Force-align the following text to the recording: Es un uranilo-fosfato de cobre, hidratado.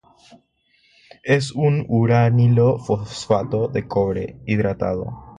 Es 1.21 1.51
un 1.51 1.85
uranilo-fosfato 1.87 3.67
de 3.67 3.87
cobre, 3.87 4.41
hidratado. 4.47 5.25